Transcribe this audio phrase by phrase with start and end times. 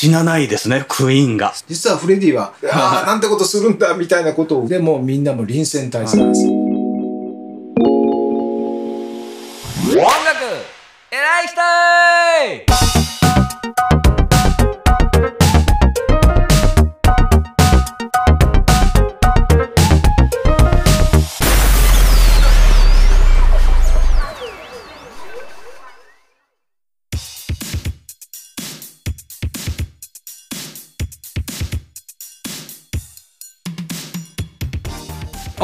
[0.00, 1.52] 死なないですね、クイーンが。
[1.66, 6.52] 実はフレディは、 ああ、なんてことするんだ、みたいなことを、でもみんなも臨戦態勢なんですよ。
[9.90, 10.44] 音楽
[11.10, 12.67] 偉い人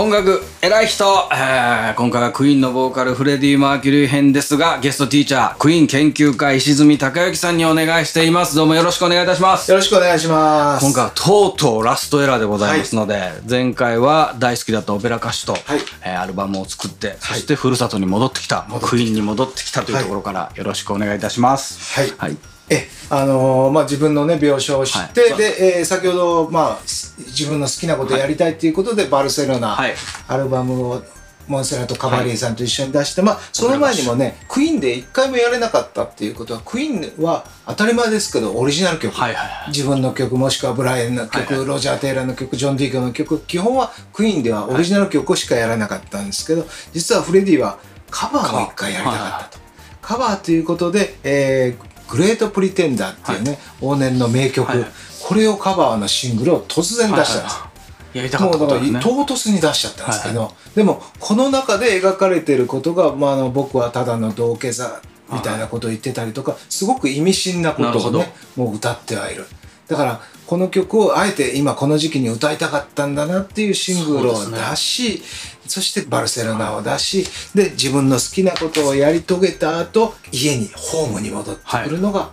[0.05, 8.55] 音楽偉い人、えー今回はクイーンのボーカルフレディ・マーキュリー編ですがゲストティーチャークイーン研究会石積隆之さんにお願いしています。
[8.55, 9.71] どうもよろしくお願いいたします。
[9.71, 10.85] よろしくお願いします。
[10.85, 15.63] 今回はとうとうラストエラーでございますので、前回は大好きだったオペラ歌手と、はい。
[16.05, 21.99] えーアルバムを作って、そしてふるさとに戻ってきたクイーンに戻ってきたというところからよろしくお願いいたします。
[21.99, 22.13] はい。
[22.19, 22.37] はい、
[22.69, 25.37] え、あのーまあ、自分のね、病床を知って、はい。
[25.37, 29.95] で、えー先ほど、まあ、す自分の好きなことをやりたいっていうことで、バルセロナ、はい。
[30.29, 31.03] アルバムを、
[31.47, 39.15] モンセラとカバリエさんと一緒に出して、まあ、その前にもね、クイーンで一回もやれなかったっていうことは、クイーンは当たり前ですけど、オリジナル曲。
[39.15, 39.69] はいはいはい。
[39.69, 47.79] 自分の曲、もしくはブライアンの曲、はいはいロジャー・テイラーの曲、ジョン・ディークの曲、基本はクイーンではオリジナル曲しかやらなかったんですけど、実はフレディは
[48.11, 49.65] カバーを一回やりたかったと。
[50.01, 54.81] カバーということで、えーグレート・プリテンダーっていうね、往年の名曲、はい。
[54.81, 54.91] はい
[55.25, 57.65] これをカバーのシングルを突然出したんです。
[58.13, 59.25] やりたかったもうだからことですね。
[59.27, 65.01] 唐突に出しちゃったんですけど、でもこの中で描かれてることが、まあ、あの僕はただの道化座
[65.33, 69.47] みたいなことを言ってたりとかすごく意味深なことをなねもう歌ってはいる
[69.89, 75.23] だからこの曲をあえて今この時期に歌いたかったんだなっていうシングルを出し
[75.67, 82.31] そ,、してバルセロナを出しで自分の好きなことをやり遂げた後家にホームに戻ってくるのが、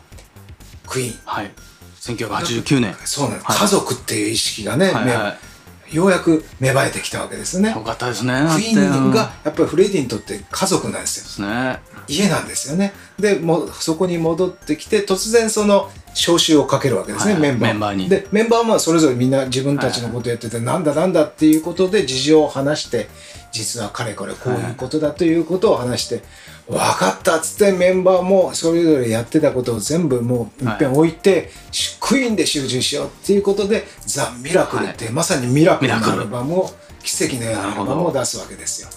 [0.88, 1.52] クイーンはい。
[2.02, 2.96] 1989年。
[3.06, 3.58] そうなんです、はい。
[3.60, 5.38] 家族っていう意識がね、はいは
[5.92, 7.72] ようやく芽生えてきたわけですね。
[7.72, 11.24] よかったですねクイーンがやっぱりフレディにとって家族なんですよ。
[11.24, 11.80] ですね。
[12.08, 12.94] 家なんですよね。
[13.20, 18.10] でもうそこに戻ってきて突然その招集をかけるわけですね、はいメンバーメンバーに。
[18.10, 23.08] でメンバーはまあそれぞれみんな自分たちのことやってて、なんだなんだっていうことで事情を話して
[23.52, 26.22] 実はかれこれこういうことだということを話して、
[26.68, 38.90] 分かったっつってメンバーもそれぞれやってたことを全部もういっぺん置いて、しクイーンで集中しようっていうことで「ザ・ミラクルって、まさにミラクルのアルバムを奇跡のようなアルバムを出すわけですよ。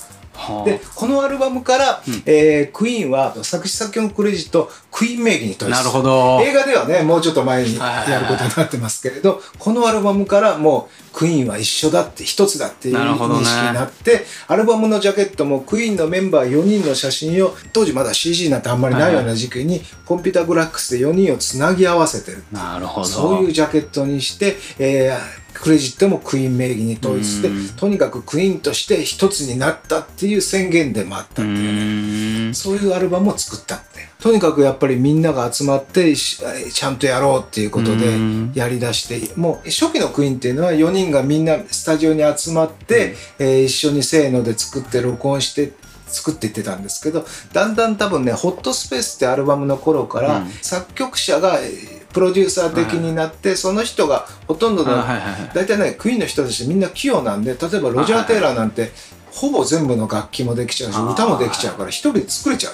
[0.52, 0.64] はあ。
[0.64, 6.40] でこのアルバムから、えークイーンは作詞作曲のクレジットクイーン名義に統一なるほど。
[6.42, 23.06] 映画ではねもうちょっと前にやることになってますけれどこのアルバムからもうクイーンは一緒だって一つだっていう認識になって、アルバムのジャケットもクイーンのメンバー4人の写真を当時まだ CG なんてあんまりないような時期に、コンピュータグラックスで4人をつなぎ合わせてるなるほど。
[23.06, 27.68] そういうジャケットにして、えークレジットもクイーン名義に統一してうん。
[27.76, 33.84] とにかくクイーンとして一つになったっていう宣言でもあったってういうねそういうアルバムを作ったって。
[34.20, 36.42] とにかくやっぱりみんなが集まってし
[36.72, 38.52] ちゃんとやろうっていうことでうん。
[38.54, 45.72] やりだしてもう初期のクイーンっていうのは4人がみんなスタジオに集まって、えー一緒にせーので作って録音して
[46.06, 50.50] 作っていってたんですけどだんだん多分ね「ホットスペース」ってアルバムの頃から、うん。
[50.62, 55.04] 作曲者がえープロデューサー的になって、その人がほとんどの、
[55.52, 58.92] 大体ねクイーンの人たちみんな器用なんで例えばロジャー・テイラーなんて
[59.32, 62.72] ほぼ全部の楽器もできちゃうし歌もできちゃうから一人で作れちゃう。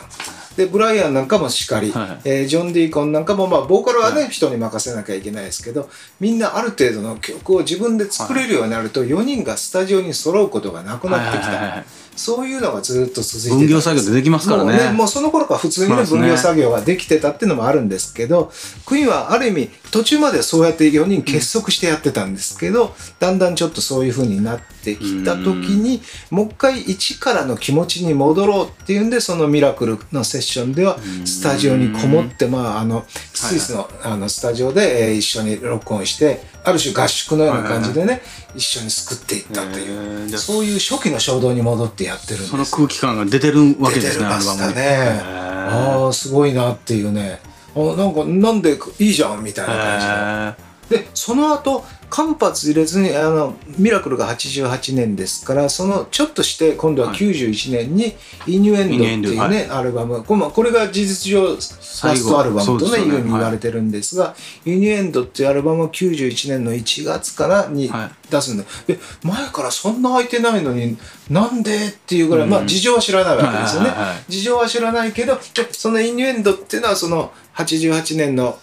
[0.57, 2.29] でブライアンなんかもしかり、はい。
[2.29, 11.85] えージョン・ディーコンなんかもまあボーカルはね、人に任せなきゃいけないですけどみんなある程度の曲を自分で作れるようになると4人がスタジオに揃うことがなくなってきた、はいはいはいはい
[12.21, 14.85] そういうのがずっと続いてた分業作業でできますからね。
[14.85, 18.53] もうもうその頃から普通にね分業作業ができてたっていうのもあるんですけど
[18.85, 38.21] クイーンはある意味途中までそうやって4人結束してやってたんですけど、だんだんちょっとそういう風になってきた時にもう一回一からの気持ちに戻ろうっていうんでそのミラクルのセッションではスタジオにこもってまああのスイスのあのスタジオでえー一緒に録音してある種合宿のような感じでね
[38.55, 40.39] 一緒に作っていったという。
[40.39, 45.41] そういう初期の衝動に戻ってやってるんですその空気感が出てるわけ出てですねアるましたルバムにね。
[45.71, 47.41] ああ、すごいなっていうね。
[47.75, 50.57] あなんか、なんでいいじゃんみたいな感
[50.89, 51.03] じで。
[51.05, 58.15] で、その後、間髪入れずに、あの、ミラクルが88年ですから、そそのちょっとして、今度は91年に、
[58.47, 60.23] イニュエンドっていうね、アルバム。
[60.23, 64.35] これこれが事実上、ラストアルバムとね、いうふうに言われてるんですが、
[64.67, 68.11] イニュエンドっていうアルバムを91年の1月からにはい。
[68.31, 68.65] 出すんだ。
[68.87, 70.97] で、前からそんな空いてないのに、
[71.29, 73.91] なんでっていうぐらい、まあ事情は知らないわけですよね。
[74.29, 78.59] 事情は知らないけど、でそのイニュエンドっていうのはその88年の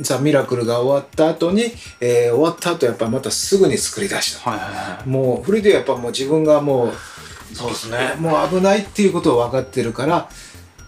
[0.00, 1.64] ザ・ミラクルが終わった後に、
[2.00, 4.50] えー終わった後やっぱまたすぐに作り出した。
[4.50, 8.14] はいはいはもうフレディはやっぱもう自分がもういそうですね。
[8.18, 10.28] もう危ないっていうことを分かってるから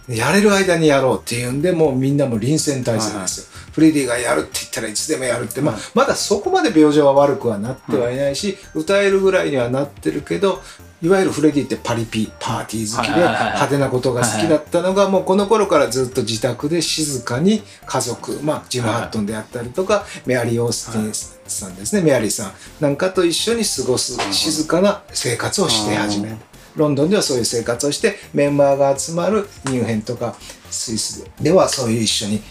[0.09, 10.61] やれる間にやろうっていうんでもうみんなも臨戦態勢ですよ、フレディがやるって言ったらいつでもやるって、まあ、まだそこまで病状は悪くはなってはいないし、歌えるぐらいにはなってるけど
[11.03, 21.15] いわゆるフレディってパリピパーティー好きで派手なことが好きだったのがもうこの頃からずっと自宅で静かに家族、まあ、ジム・ハットンであったりとかメアリー・オースティン
[21.49, 26.37] さんですねメアリーさんなんかと一緒に過ごす静かな生活をして始める。
[26.77, 30.37] ロンドンではそういう生活をしてメンバーが集まるニューヘンとか
[30.71, 32.43] スイスではそういう一緒に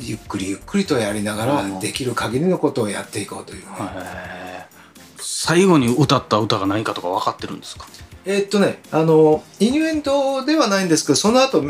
[0.00, 3.62] ゆっくりゆっくりとやりながらできる限りのことをやっていこうという。
[3.62, 3.66] ね、
[5.18, 7.86] 最後に歌った歌が何かとか分かってるんですか？
[8.24, 11.62] えーっとねあのイニュエンドではないんですけどその後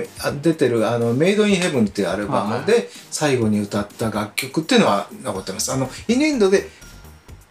[0.43, 5.73] 出てるあの「メイド・イン・ヘブン」っていうアルバムで最後に歌った楽曲っていうのは残ってます。
[5.73, 6.69] あのイニュエンドで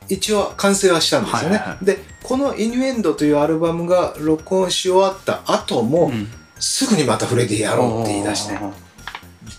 [0.08, 1.86] 一応完成はしたんですよね、はいはいはい。
[1.86, 6.28] でこの「イニュエンド」というアルバムが録音し終わった後も、ん。
[6.64, 8.54] すぐにまたフレディやろうって言い出して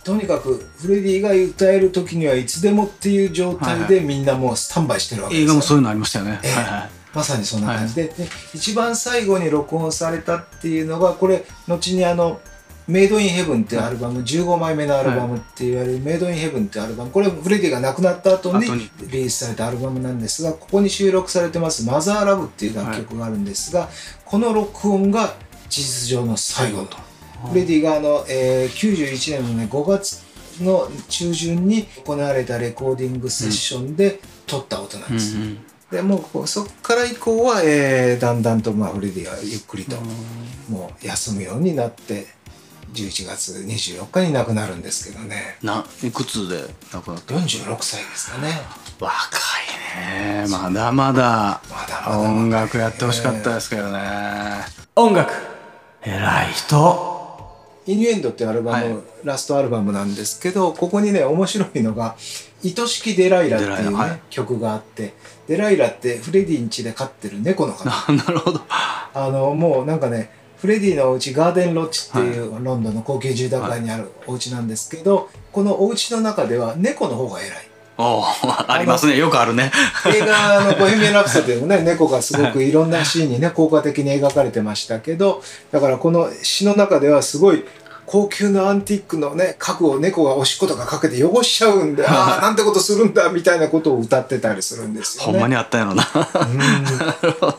[0.05, 5.47] とにかくフレディが歌える時にはいつでもっていう状態でみんなもうスタンバイしてるわけですよ。
[5.47, 6.53] 映画もそういうのありましたよね、ええ。
[6.53, 6.91] はいはい。
[7.15, 12.41] まさにそんな感じで,で、一番最後に録音されたっていうのがこれ後にあの
[12.89, 17.11] 「メイド・イン・ヘブン」っていうアルバム、15枚目のアルバムって言われる「メイド・イン・ヘブン」っていうアルバム。
[17.11, 23.89] これフレディが亡くなった後にリリースされたアルバムなんですがここに収録されてます「マザー・ラブ」っていう楽曲があるんですが、
[24.25, 25.35] この録音が
[25.69, 27.12] 事実上の最後と。
[27.49, 30.23] フレディがあの、えー91年のね5月
[30.61, 35.37] の中旬に行われたレコーディングセッションで撮った音なんです。
[35.37, 35.59] うんうん。
[35.91, 39.97] でもうそこから以降は、えーだんだんとまあフレディはゆっくりと
[40.69, 42.27] もう休むようになって
[42.95, 45.57] 11月24日に亡くなるんですけどね。
[45.63, 46.63] ないくつで
[46.93, 48.61] 亡くなった？46歳ですかね。
[49.01, 49.17] 若
[49.97, 50.47] いね。
[50.49, 54.01] まだまだまだまだ音楽やってほしかったですけどね。
[54.97, 55.33] 音楽。
[56.05, 57.12] 偉い人
[57.87, 59.03] 「イニュエンド」ってアルバム、はい。
[59.25, 62.17] ラストアルバムなんですけどここにね面白いのが
[62.65, 64.21] 「愛しきデライラ」っていう、ねはい。
[64.31, 65.15] 曲があって
[65.49, 68.61] デライラってフレディん家で飼ってる猫の方 なるほど。
[69.15, 70.31] あのもうなんかね
[70.63, 79.17] フレディのお家ガーデンロッジっていうロンドンの高級住宅街にあるお家なんですけど、このお家の中では猫の方が偉いおー ありますね。
[79.17, 79.71] よくあるね。
[80.07, 87.65] 映画の「ボヘミアン・ラプソディ」でもね猫がすごくいろんなシーンにね効果的に描かれてましたけどだからこの詩の中ではすごい
[88.07, 95.33] 高級なアンティークのね家具を猫がおしっことかかけて汚しちゃうんで ああなんてことするんだみたいなことを歌ってたりするんですよね。
[95.33, 96.09] ほんまにあったんやろな。
[96.13, 97.52] まあ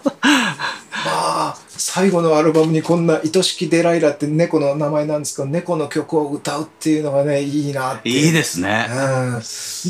[1.96, 8.10] 最後のアルバムにこんな「愛しきデライラ」って猫の名前なんですけど猫の曲を歌うっていうのがねいいなって。
[8.10, 8.88] いいですね。
[8.90, 9.34] うん、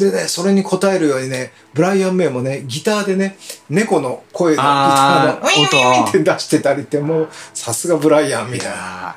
[0.01, 3.37] でねそれに応えるようにねブライアン・メイもねギターでね
[3.69, 9.15] 猫の声のギタあーーの「ウィンウィンウィン」って出してたりってもうさすがブライアンみたいな。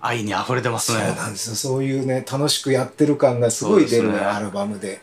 [0.00, 1.54] 愛に溢れてますそうねなんですよ。
[1.54, 4.18] そういうね楽しくやってる感がすごい出そうですね。
[4.18, 5.00] るアルバムで。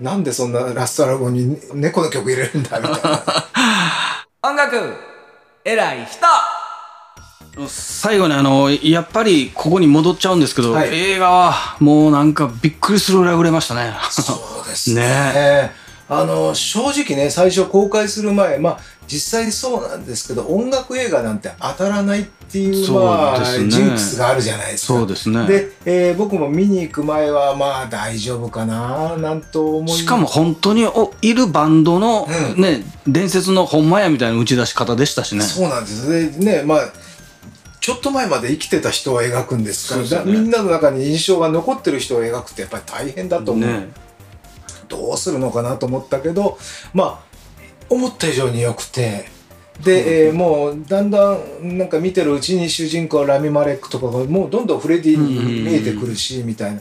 [0.00, 3.24] なんでそんなラストアルバムに猫の曲入れるんだみたいな。
[4.42, 5.11] 音楽
[5.64, 6.26] 偉い人。
[7.68, 10.88] 最後にあのやっぱりここに戻っちゃうんですけど、はい。
[10.92, 13.92] 映画はもうなんかびっくりするぐらい売れましたね。
[14.10, 15.02] そうですね。
[15.34, 15.72] ね。
[16.08, 24.94] あの正直ね最初公開する前まあ実際にそうなんですけど音楽映画なんて当たらないっていうまあジンクスがあるじゃないですか。
[24.98, 25.46] そうですね。
[25.46, 32.62] で、えー僕も見に行く前はまあ大丈夫かななんと思いしかも本当においるバンドの、うん。
[32.62, 35.42] ね伝説のほんまやみたいな打ち出し方でしたしね。
[35.42, 36.38] そうなんです。
[36.38, 36.80] でねまあ
[37.80, 40.08] ちょっと前まで生きてた人を描くんですからね。
[40.08, 43.68] だみんなの中に印象が残ってる人を描くってやっぱり大変だと思う。
[43.68, 43.88] ね
[44.96, 46.58] どうするのかなと思ったけど
[46.92, 47.32] まあ
[47.88, 49.30] 思った以上に良くて。
[49.82, 51.32] で、えーもうだんだ
[51.62, 56.80] んなんか見てるうちに主人公ラミ・マレックとかがもうどんどんフレディに見えてくるし、みたいな。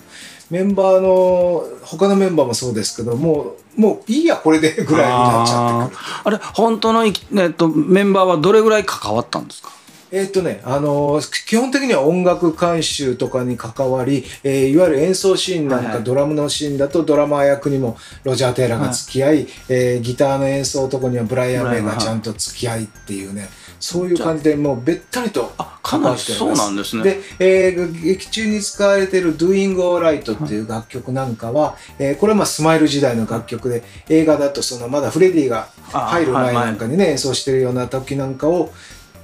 [0.51, 6.05] メンバーの他のメンバーもそうですけどもうもういいやこれでぐらいになっちゃってくる。
[6.25, 7.13] あれ本当のえっ
[7.53, 9.71] と、メンバーはどれぐらい関わったんですか？
[10.13, 16.03] えーっとね、あのー基本的には音楽監修とかに関わり、えーいわゆる演奏シーンなんか、はいはい。
[16.03, 23.47] ドラムのシーンだとドラマー役にもロジャー・テイラーが付き合い、えーギターの演奏とこにはブライアン・メイがちゃんと付き合いっていうね、
[23.79, 27.03] そういう感じでもうべったりとあかなりそうなんですね。
[27.03, 38.73] で、えー劇中に使われている Doing Alright っていう楽曲なんかは、えーこれはまあスマイル時代の楽曲で、映画だとそのまだフレディが入る前なんかにね、演奏してるような時なんかを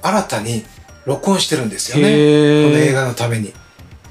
[0.00, 0.64] 新たに
[1.08, 2.02] 録音してるんですよね。
[2.02, 2.08] こ
[2.70, 3.52] の映画のために。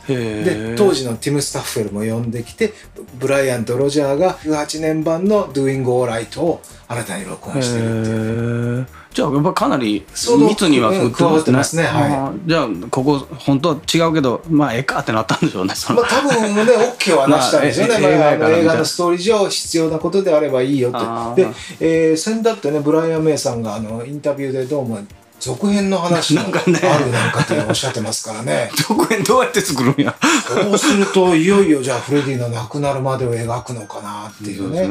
[0.08, 8.88] で当時のティム・スタッフェルも呼んできてブブライアンとロジャーが18年版の「Doing Alright」を新たに録音してるっていう。
[9.14, 18.00] じゃあやっぱかなり密にはうん加わってますねはいじゃあここ本当は違うけどまあええかってなったんでしょうねまあ多分ね、OK はなしたんですよね。
[18.00, 21.44] まあ映画映画のストーリー上必要なことであればいいよって。
[21.44, 21.50] で、
[21.80, 25.00] えー、先だってね、ブライアン・メイさんがあのインタビューでどうも
[25.40, 26.80] 続編の話もなんかね。
[26.84, 28.72] あるなんかっておっしゃってますからね。
[28.76, 30.16] 続編どうやって作るんや。
[30.48, 34.90] そうすると、いよいよじゃあフレディの亡くなるまでを描くのかなっていうね。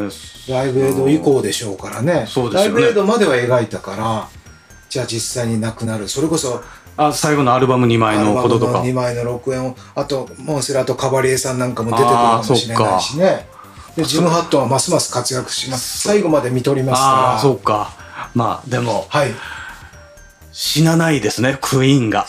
[0.48, 2.28] ライブエイド以降でしょうからね。
[2.52, 4.28] ライブエイドまでは描いたから、
[4.88, 6.08] じゃあ実際に亡くなる。
[6.08, 6.62] それこそ、
[6.96, 8.80] あ最後のアルバム2枚のこととか。
[8.80, 13.48] 2枚の録音をあとモンセラとカバリエさんなんかも出てくるかもしれないしね。
[13.96, 15.98] でジム・ハットンはますます活躍します。
[16.06, 17.12] 最後まで見とりますから。
[17.32, 17.90] ああそうか。
[18.34, 19.30] まあでもはい
[20.58, 22.26] 死なないですねクイーンが。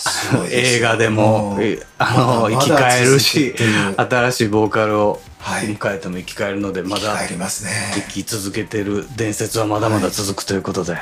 [0.51, 1.57] 映画でも。
[1.97, 3.55] あの生き返るまし
[3.95, 5.67] 新しいボーカルをはい。
[5.67, 7.71] 迎えても生き返るのでまだ帰りますね。
[7.95, 10.97] 生き続けてる伝説はまだまだ続くということで、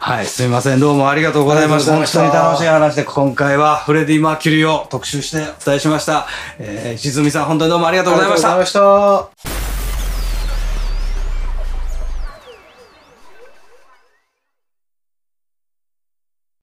[0.00, 1.92] はい、すみません、どうもありがとうございました。
[1.92, 6.26] 本当に楽しい話で、今回はフレディ・マーキュリーを特集してお伝えしました。
[6.58, 8.54] えー、しずみさん、本当にどうもありがとうございました。
[8.54, 9.61] ありがとうございました